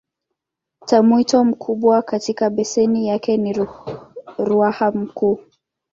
Tawimto 0.85 1.43
mkubwa 1.45 2.01
katika 2.01 2.49
beseni 2.49 3.07
yake 3.07 3.37
ni 3.37 3.57
Ruaha 4.37 4.91
Mkuu. 4.91 5.39